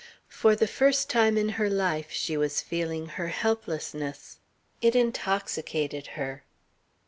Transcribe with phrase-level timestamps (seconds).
[0.29, 4.39] For the first time in her life she was feeling her helplessness.
[4.81, 6.43] It intoxicated her.